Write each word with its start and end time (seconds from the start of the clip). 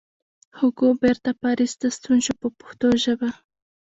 هوګو 0.57 0.87
بېرته 1.03 1.29
پاریس 1.41 1.73
ته 1.79 1.87
ستون 1.97 2.17
شو 2.25 2.33
په 2.41 2.47
پښتو 2.59 2.87
ژبه. 3.03 3.29